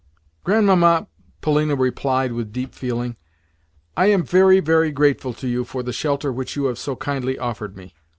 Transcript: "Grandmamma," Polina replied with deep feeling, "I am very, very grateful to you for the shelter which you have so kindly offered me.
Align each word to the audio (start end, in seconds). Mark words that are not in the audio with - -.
"Grandmamma," 0.43 1.05
Polina 1.41 1.75
replied 1.75 2.31
with 2.31 2.51
deep 2.51 2.73
feeling, 2.73 3.17
"I 3.95 4.07
am 4.07 4.23
very, 4.23 4.59
very 4.59 4.89
grateful 4.91 5.31
to 5.35 5.47
you 5.47 5.63
for 5.63 5.83
the 5.83 5.93
shelter 5.93 6.31
which 6.33 6.55
you 6.55 6.65
have 6.65 6.79
so 6.79 6.95
kindly 6.95 7.37
offered 7.37 7.77
me. 7.77 7.93